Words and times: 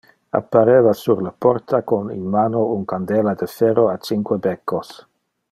Appareva 0.37 0.93
sur 1.01 1.21
le 1.25 1.31
porta 1.45 1.81
con 1.89 2.09
in 2.15 2.25
mano 2.37 2.65
un 2.79 2.83
candela 2.93 3.35
de 3.43 3.45
ferro 3.57 3.85
a 3.93 3.95
cinque 4.09 4.41
beccos. 4.47 4.91